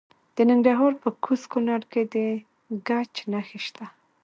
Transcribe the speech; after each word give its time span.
د 0.35 0.37
ننګرهار 0.49 0.93
په 1.03 1.09
کوز 1.23 1.41
کونړ 1.51 1.81
کې 1.91 2.01
د 2.13 2.15
ګچ 2.87 3.13
نښې 3.31 3.59
شته. 3.65 3.85